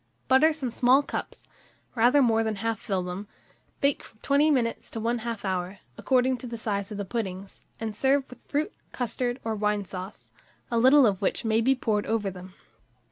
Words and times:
Butter 0.27 0.51
some 0.51 0.71
small 0.71 1.03
cups, 1.03 1.47
rather 1.93 2.23
more 2.23 2.43
than 2.43 2.55
half 2.55 2.79
fill 2.79 3.03
them; 3.03 3.27
bake 3.81 4.01
from 4.03 4.17
20 4.23 4.49
minutes 4.49 4.89
to 4.89 4.99
1/2 4.99 5.45
hour, 5.45 5.77
according 5.95 6.37
to 6.37 6.47
the 6.47 6.57
size 6.57 6.91
of 6.91 6.97
the 6.97 7.05
puddings, 7.05 7.61
and 7.79 7.95
serve 7.95 8.27
with 8.27 8.41
fruit, 8.41 8.73
custard, 8.93 9.39
or 9.43 9.53
wine 9.53 9.85
sauce, 9.85 10.31
a 10.71 10.79
little 10.79 11.05
of 11.05 11.21
which 11.21 11.45
may 11.45 11.61
be 11.61 11.75
poured 11.75 12.07
over 12.07 12.31
them. 12.31 12.55